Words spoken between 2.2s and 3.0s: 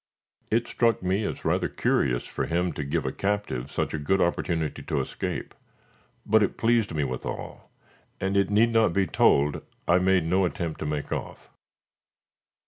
for him to